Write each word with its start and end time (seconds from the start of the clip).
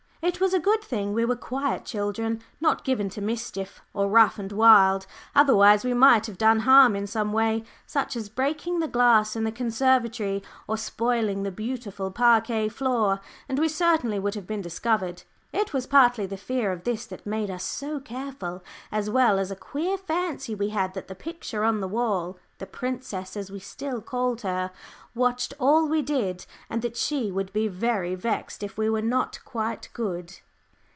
It 0.23 0.39
was 0.39 0.53
a 0.53 0.59
good 0.59 0.83
thing 0.83 1.13
we 1.13 1.25
were 1.25 1.35
quiet 1.35 1.83
children, 1.83 2.43
not 2.59 2.83
given 2.83 3.09
to 3.09 3.21
mischief, 3.21 3.81
or 3.91 4.07
rough 4.07 4.37
and 4.37 4.51
wild, 4.51 5.07
otherwise 5.35 5.83
we 5.83 5.95
might 5.95 6.27
have 6.27 6.37
done 6.37 6.59
harm 6.59 6.95
in 6.95 7.07
some 7.07 7.33
way, 7.33 7.63
such 7.87 8.15
as 8.15 8.29
breaking 8.29 8.79
the 8.79 8.87
glass 8.87 9.35
in 9.35 9.45
the 9.45 9.51
conservatory, 9.51 10.43
or 10.67 10.77
spoiling 10.77 11.41
the 11.41 11.51
beautiful 11.51 12.11
"parquet" 12.11 12.69
floor. 12.69 13.19
And 13.49 13.57
we 13.57 13.67
certainly 13.67 14.19
would 14.19 14.35
have 14.35 14.45
been 14.45 14.61
discovered. 14.61 15.23
It 15.53 15.73
was 15.73 15.85
partly 15.85 16.25
the 16.27 16.37
fear 16.37 16.71
of 16.71 16.85
this 16.85 17.05
that 17.07 17.25
made 17.25 17.49
us 17.51 17.65
so 17.65 17.99
careful, 17.99 18.63
as 18.89 19.09
well 19.09 19.37
as 19.37 19.51
a 19.51 19.55
queer 19.55 19.97
fancy 19.97 20.55
we 20.55 20.69
had 20.69 20.93
that 20.93 21.09
the 21.09 21.15
picture 21.15 21.65
on 21.65 21.81
the 21.81 21.89
wall 21.89 22.37
the 22.59 22.65
princess, 22.67 23.35
as 23.35 23.51
we 23.51 23.59
still 23.59 24.01
called 24.01 24.41
her 24.43 24.71
watched 25.13 25.53
all 25.59 25.87
we 25.89 26.01
did, 26.01 26.45
and 26.69 26.81
that 26.83 26.95
she 26.95 27.31
would 27.31 27.51
be 27.51 27.67
very 27.67 28.15
vexed 28.15 28.63
if 28.63 28.77
we 28.77 28.89
were 28.89 29.01
not 29.01 29.39
quite 29.43 29.89
good. 29.91 30.37